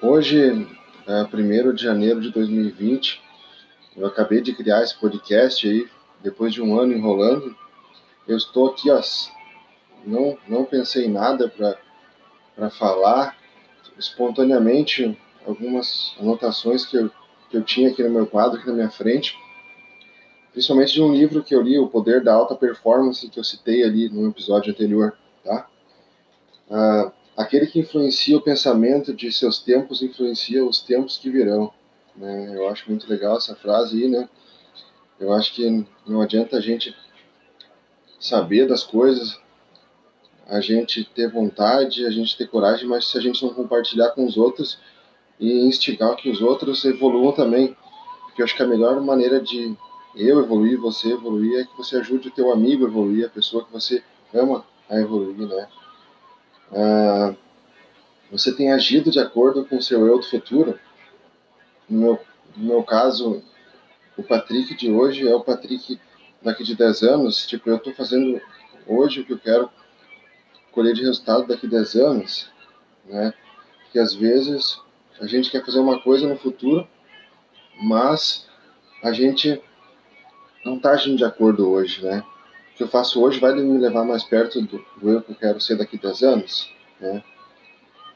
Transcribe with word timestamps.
Hoje 0.00 0.68
é 1.08 1.22
1 1.24 1.74
de 1.74 1.82
janeiro 1.82 2.20
de 2.20 2.30
2020. 2.30 3.20
Eu 3.96 4.06
acabei 4.06 4.40
de 4.40 4.54
criar 4.54 4.80
esse 4.80 4.96
podcast 4.96 5.66
aí, 5.66 5.88
depois 6.22 6.54
de 6.54 6.62
um 6.62 6.78
ano 6.78 6.92
enrolando. 6.92 7.56
Eu 8.26 8.36
estou 8.36 8.68
aqui, 8.68 8.92
ó, 8.92 9.00
não, 10.06 10.38
não 10.46 10.64
pensei 10.64 11.06
em 11.06 11.10
nada 11.10 11.48
para 11.48 12.70
falar. 12.70 13.36
Espontaneamente, 13.98 15.18
algumas 15.44 16.14
anotações 16.20 16.86
que 16.86 16.96
eu, 16.96 17.10
que 17.50 17.56
eu 17.56 17.64
tinha 17.64 17.90
aqui 17.90 18.00
no 18.04 18.10
meu 18.10 18.26
quadro, 18.28 18.60
aqui 18.60 18.68
na 18.68 18.74
minha 18.74 18.90
frente. 18.90 19.36
Principalmente 20.52 20.92
de 20.92 21.02
um 21.02 21.12
livro 21.12 21.42
que 21.42 21.52
eu 21.52 21.60
li, 21.60 21.76
O 21.76 21.88
Poder 21.88 22.22
da 22.22 22.34
Alta 22.34 22.54
Performance, 22.54 23.28
que 23.28 23.40
eu 23.40 23.44
citei 23.44 23.82
ali 23.82 24.08
no 24.08 24.28
episódio 24.28 24.72
anterior, 24.72 25.18
tá? 25.42 25.68
Ah, 26.70 27.07
Aquele 27.38 27.68
que 27.68 27.78
influencia 27.78 28.36
o 28.36 28.40
pensamento 28.40 29.14
de 29.14 29.30
seus 29.30 29.60
tempos 29.60 30.02
influencia 30.02 30.64
os 30.64 30.80
tempos 30.80 31.16
que 31.16 31.30
virão. 31.30 31.72
Né? 32.16 32.52
Eu 32.52 32.68
acho 32.68 32.90
muito 32.90 33.08
legal 33.08 33.36
essa 33.36 33.54
frase 33.54 34.02
aí, 34.02 34.08
né? 34.08 34.28
Eu 35.20 35.32
acho 35.32 35.54
que 35.54 35.86
não 36.04 36.20
adianta 36.20 36.56
a 36.56 36.60
gente 36.60 36.96
saber 38.18 38.66
das 38.66 38.82
coisas, 38.82 39.40
a 40.48 40.60
gente 40.60 41.04
ter 41.04 41.30
vontade, 41.30 42.04
a 42.04 42.10
gente 42.10 42.36
ter 42.36 42.48
coragem, 42.48 42.88
mas 42.88 43.06
se 43.06 43.16
a 43.16 43.20
gente 43.20 43.40
não 43.44 43.54
compartilhar 43.54 44.10
com 44.10 44.26
os 44.26 44.36
outros 44.36 44.76
e 45.38 45.60
instigar 45.64 46.16
que 46.16 46.28
os 46.28 46.40
outros 46.40 46.84
evoluam 46.84 47.30
também, 47.30 47.76
porque 48.24 48.42
eu 48.42 48.46
acho 48.46 48.56
que 48.56 48.64
a 48.64 48.66
melhor 48.66 49.00
maneira 49.00 49.40
de 49.40 49.76
eu 50.16 50.40
evoluir, 50.40 50.76
você 50.76 51.12
evoluir, 51.12 51.60
é 51.60 51.64
que 51.64 51.76
você 51.76 51.98
ajude 51.98 52.26
o 52.26 52.32
teu 52.32 52.50
amigo 52.50 52.84
a 52.84 52.88
evoluir, 52.88 53.26
a 53.26 53.30
pessoa 53.30 53.64
que 53.64 53.72
você 53.72 54.02
ama 54.34 54.64
a 54.90 54.98
evoluir, 54.98 55.46
né? 55.46 55.68
Ah, 56.72 57.34
você 58.30 58.54
tem 58.54 58.72
agido 58.72 59.10
de 59.10 59.18
acordo 59.18 59.64
com 59.64 59.76
o 59.76 59.82
seu 59.82 60.06
eu 60.06 60.18
do 60.18 60.26
futuro. 60.26 60.78
No 61.88 61.98
meu, 61.98 62.20
no 62.56 62.64
meu 62.66 62.82
caso, 62.82 63.42
o 64.16 64.22
Patrick 64.22 64.74
de 64.74 64.90
hoje 64.90 65.26
é 65.26 65.34
o 65.34 65.40
Patrick 65.40 65.98
daqui 66.42 66.62
de 66.62 66.76
10 66.76 67.02
anos. 67.02 67.46
Tipo, 67.46 67.70
eu 67.70 67.76
estou 67.76 67.94
fazendo 67.94 68.40
hoje 68.86 69.20
o 69.20 69.24
que 69.24 69.32
eu 69.32 69.38
quero 69.38 69.70
colher 70.72 70.94
de 70.94 71.02
resultado 71.02 71.46
daqui 71.46 71.66
a 71.66 71.70
10 71.70 71.94
anos, 71.96 72.50
né? 73.06 73.32
Que 73.90 73.98
às 73.98 74.14
vezes 74.14 74.80
a 75.20 75.26
gente 75.26 75.50
quer 75.50 75.64
fazer 75.64 75.78
uma 75.78 76.00
coisa 76.00 76.28
no 76.28 76.36
futuro, 76.36 76.86
mas 77.80 78.46
a 79.02 79.12
gente 79.12 79.60
não 80.64 80.76
está 80.76 80.90
agindo 80.90 81.16
de 81.16 81.24
acordo 81.24 81.70
hoje, 81.70 82.04
né? 82.04 82.22
Que 82.78 82.84
eu 82.84 82.88
faço 82.88 83.20
hoje 83.20 83.40
vai 83.40 83.52
me 83.52 83.76
levar 83.76 84.04
mais 84.04 84.22
perto 84.22 84.62
do, 84.62 84.84
eu 85.02 85.20
que 85.20 85.32
eu 85.32 85.34
quero 85.34 85.60
ser 85.60 85.76
daqui 85.76 85.96
a 85.96 86.06
10 86.06 86.22
anos, 86.22 86.72
né? 87.00 87.24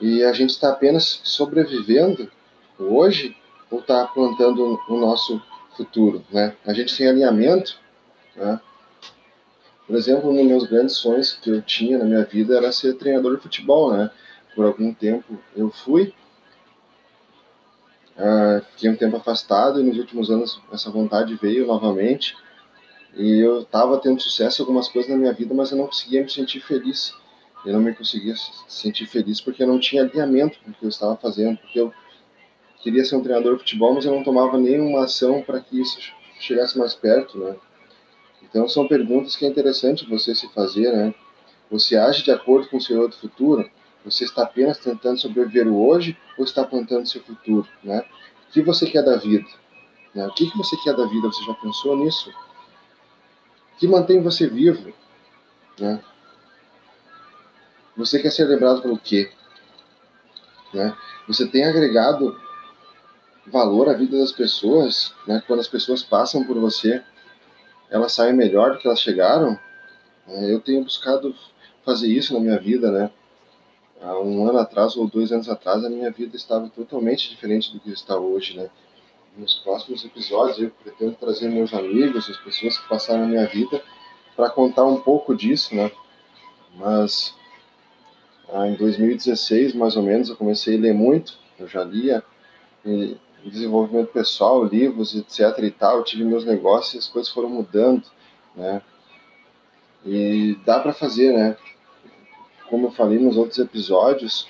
E 0.00 0.24
a 0.24 0.32
gente 0.32 0.50
está 0.50 0.70
apenas 0.70 1.20
sobrevivendo 1.22 2.30
hoje 2.78 3.36
ou 3.70 3.80
está 3.80 4.06
plantando 4.06 4.80
o 4.88 4.96
nosso 4.96 5.42
futuro, 5.76 6.24
né? 6.32 6.56
A 6.64 6.72
gente 6.72 6.96
tem 6.96 7.06
alinhamento, 7.06 7.78
né? 8.34 8.58
Por 9.86 9.94
exemplo, 9.94 10.30
um 10.30 10.34
dos 10.34 10.46
meus 10.46 10.66
grandes 10.66 10.96
sonhos 10.96 11.34
que 11.34 11.50
eu 11.50 11.60
tinha 11.60 11.98
na 11.98 12.06
minha 12.06 12.24
vida 12.24 12.56
era 12.56 12.72
ser 12.72 12.94
treinador 12.94 13.36
de 13.36 13.42
futebol, 13.42 13.92
né? 13.92 14.10
Por 14.54 14.64
algum 14.64 14.92
tempo 14.94 15.38
eu 15.54 15.70
fui, 15.70 16.14
uh, 18.16 18.64
fiquei 18.72 18.88
um 18.88 18.96
tempo 18.96 19.18
afastado 19.18 19.82
e 19.82 19.84
nos 19.84 19.98
últimos 19.98 20.30
anos 20.30 20.62
essa 20.72 20.90
vontade 20.90 21.34
veio 21.34 21.66
novamente 21.66 22.34
e 23.16 23.40
eu 23.40 23.60
estava 23.60 23.98
tendo 23.98 24.20
sucesso 24.20 24.60
em 24.60 24.62
algumas 24.62 24.88
coisas 24.88 25.10
na 25.10 25.16
minha 25.16 25.32
vida, 25.32 25.54
mas 25.54 25.70
eu 25.70 25.78
não 25.78 25.86
conseguia 25.86 26.22
me 26.22 26.30
sentir 26.30 26.60
feliz. 26.60 27.14
Eu 27.64 27.72
não 27.72 27.80
me 27.80 27.94
conseguia 27.94 28.34
sentir 28.68 29.06
feliz 29.06 29.40
porque 29.40 29.62
eu 29.62 29.66
não 29.66 29.80
tinha 29.80 30.02
alinhamento 30.02 30.58
com 30.60 30.70
o 30.70 30.74
que 30.74 30.84
eu 30.84 30.88
estava 30.88 31.16
fazendo, 31.16 31.56
porque 31.58 31.80
eu 31.80 31.92
queria 32.82 33.04
ser 33.04 33.16
um 33.16 33.22
treinador 33.22 33.54
de 33.54 33.60
futebol, 33.60 33.94
mas 33.94 34.04
eu 34.04 34.14
não 34.14 34.22
tomava 34.22 34.58
nenhuma 34.58 35.04
ação 35.04 35.42
para 35.42 35.60
que 35.60 35.80
isso 35.80 35.98
chegasse 36.38 36.78
mais 36.78 36.94
perto, 36.94 37.38
né? 37.38 37.56
Então 38.42 38.68
são 38.68 38.86
perguntas 38.86 39.34
que 39.34 39.46
é 39.46 39.48
interessante 39.48 40.08
você 40.08 40.34
se 40.34 40.46
fazer, 40.52 40.92
né? 40.92 41.14
Você 41.70 41.96
age 41.96 42.22
de 42.22 42.30
acordo 42.30 42.68
com 42.68 42.76
o 42.76 42.80
seu 42.80 43.00
outro 43.00 43.18
futuro? 43.18 43.68
Você 44.04 44.24
está 44.24 44.42
apenas 44.42 44.78
tentando 44.78 45.18
sobreviver 45.18 45.66
o 45.66 45.88
hoje 45.88 46.16
ou 46.38 46.44
está 46.44 46.64
plantando 46.64 47.08
seu 47.08 47.22
futuro, 47.22 47.66
né? 47.82 48.04
O 48.48 48.52
que 48.52 48.62
você 48.62 48.86
quer 48.88 49.02
da 49.02 49.16
vida? 49.16 49.48
Né? 50.14 50.26
O 50.26 50.32
que, 50.32 50.48
que 50.48 50.56
você 50.56 50.76
quer 50.76 50.94
da 50.94 51.06
vida? 51.06 51.26
Você 51.26 51.44
já 51.44 51.54
pensou 51.54 51.96
nisso? 51.96 52.32
Que 53.78 53.86
mantém 53.86 54.22
você 54.22 54.48
vivo. 54.48 54.92
Né? 55.78 56.02
Você 57.96 58.20
quer 58.20 58.30
ser 58.30 58.44
lembrado 58.44 58.82
pelo 58.82 58.98
quê? 58.98 59.30
Né? 60.72 60.96
Você 61.28 61.46
tem 61.46 61.64
agregado 61.64 62.38
valor 63.46 63.88
à 63.88 63.92
vida 63.92 64.18
das 64.18 64.32
pessoas, 64.32 65.14
né? 65.26 65.42
quando 65.46 65.60
as 65.60 65.68
pessoas 65.68 66.02
passam 66.02 66.44
por 66.44 66.58
você, 66.58 67.02
elas 67.90 68.12
saem 68.12 68.34
melhor 68.34 68.72
do 68.72 68.78
que 68.78 68.86
elas 68.86 69.00
chegaram. 69.00 69.58
É, 70.26 70.52
eu 70.52 70.60
tenho 70.60 70.82
buscado 70.82 71.34
fazer 71.84 72.08
isso 72.08 72.34
na 72.34 72.40
minha 72.40 72.58
vida, 72.58 72.90
né? 72.90 73.10
Há 74.02 74.18
um 74.18 74.46
ano 74.48 74.58
atrás 74.58 74.96
ou 74.96 75.08
dois 75.08 75.30
anos 75.32 75.48
atrás, 75.48 75.84
a 75.84 75.88
minha 75.88 76.10
vida 76.10 76.36
estava 76.36 76.68
totalmente 76.68 77.30
diferente 77.30 77.72
do 77.72 77.80
que 77.80 77.90
está 77.90 78.16
hoje, 78.18 78.56
né? 78.56 78.68
Nos 79.36 79.56
próximos 79.56 80.04
episódios 80.04 80.58
eu 80.58 80.70
pretendo 80.82 81.14
trazer 81.14 81.48
meus 81.48 81.74
amigos, 81.74 82.28
as 82.28 82.36
pessoas 82.38 82.78
que 82.78 82.88
passaram 82.88 83.22
na 83.22 83.28
minha 83.28 83.46
vida, 83.46 83.82
para 84.34 84.50
contar 84.50 84.84
um 84.84 85.00
pouco 85.00 85.34
disso, 85.34 85.74
né? 85.74 85.90
Mas 86.74 87.34
ah, 88.52 88.66
em 88.66 88.74
2016, 88.74 89.74
mais 89.74 89.96
ou 89.96 90.02
menos, 90.02 90.28
eu 90.28 90.36
comecei 90.36 90.76
a 90.76 90.80
ler 90.80 90.94
muito, 90.94 91.38
eu 91.58 91.66
já 91.66 91.82
lia 91.82 92.22
e, 92.84 93.16
desenvolvimento 93.44 94.08
pessoal, 94.08 94.64
livros, 94.64 95.14
etc 95.14 95.62
e 95.62 95.70
tal, 95.70 95.98
eu 95.98 96.04
tive 96.04 96.24
meus 96.24 96.44
negócios 96.44 96.94
e 96.94 96.98
as 96.98 97.08
coisas 97.08 97.30
foram 97.32 97.48
mudando, 97.48 98.04
né? 98.54 98.82
E 100.04 100.58
dá 100.64 100.80
para 100.80 100.92
fazer, 100.92 101.32
né? 101.32 101.56
Como 102.68 102.88
eu 102.88 102.92
falei 102.92 103.18
nos 103.18 103.36
outros 103.36 103.58
episódios, 103.58 104.48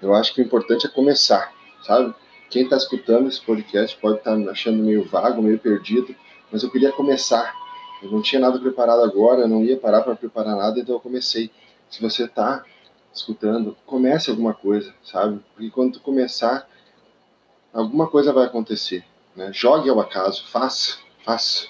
eu 0.00 0.14
acho 0.14 0.32
que 0.34 0.40
o 0.40 0.44
importante 0.44 0.86
é 0.86 0.90
começar, 0.90 1.52
sabe? 1.82 2.14
Quem 2.50 2.64
está 2.64 2.76
escutando 2.76 3.28
esse 3.28 3.40
podcast 3.40 3.96
pode 3.98 4.18
estar 4.18 4.36
tá 4.36 4.50
achando 4.50 4.82
meio 4.82 5.04
vago, 5.04 5.42
meio 5.42 5.58
perdido, 5.58 6.14
mas 6.50 6.62
eu 6.62 6.70
queria 6.70 6.90
começar. 6.92 7.54
Eu 8.02 8.10
não 8.10 8.22
tinha 8.22 8.40
nada 8.40 8.58
preparado 8.58 9.02
agora, 9.02 9.42
eu 9.42 9.48
não 9.48 9.62
ia 9.62 9.76
parar 9.76 10.02
para 10.02 10.16
preparar 10.16 10.56
nada, 10.56 10.78
então 10.78 10.94
eu 10.94 11.00
comecei. 11.00 11.50
Se 11.90 12.00
você 12.00 12.24
está 12.24 12.64
escutando, 13.12 13.76
comece 13.84 14.30
alguma 14.30 14.54
coisa, 14.54 14.94
sabe? 15.02 15.40
Porque 15.54 15.70
quando 15.70 15.94
tu 15.94 16.00
começar, 16.00 16.68
alguma 17.72 18.06
coisa 18.06 18.32
vai 18.32 18.46
acontecer. 18.46 19.04
Né? 19.36 19.50
Jogue 19.52 19.90
ao 19.90 20.00
acaso, 20.00 20.46
faça, 20.48 20.98
faça. 21.24 21.66